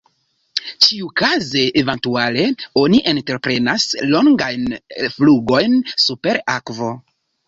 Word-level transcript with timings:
Ĉiukaze 0.83 1.65
eventuale 1.81 2.45
oni 2.83 3.01
entreprenas 3.11 3.85
longajn 4.15 4.65
flugojn 5.19 5.77
super 6.05 6.41
akvo. 6.55 6.89